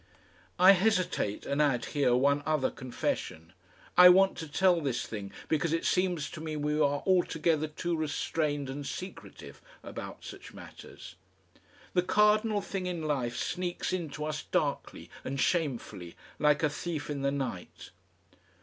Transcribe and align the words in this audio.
I 0.57 0.71
hesitate 0.71 1.45
and 1.45 1.61
add 1.61 1.85
here 1.93 2.15
one 2.15 2.41
other 2.43 2.71
confession. 2.71 3.53
I 3.95 4.09
want 4.09 4.35
to 4.39 4.47
tell 4.47 4.81
this 4.81 5.05
thing 5.05 5.31
because 5.47 5.73
it 5.73 5.85
seems 5.85 6.27
to 6.31 6.41
me 6.41 6.55
we 6.55 6.73
are 6.79 7.03
altogether 7.05 7.67
too 7.67 7.95
restrained 7.95 8.67
and 8.67 8.83
secretive 8.83 9.61
about 9.83 10.25
such 10.25 10.55
matters. 10.55 11.17
The 11.93 12.01
cardinal 12.01 12.61
thing 12.61 12.87
in 12.87 13.03
life 13.03 13.37
sneaks 13.37 13.93
in 13.93 14.09
to 14.17 14.25
us 14.25 14.41
darkly 14.41 15.11
and 15.23 15.39
shamefully 15.39 16.15
like 16.39 16.63
a 16.63 16.69
thief 16.71 17.07
in 17.11 17.21
the 17.21 17.29
night. 17.29 17.91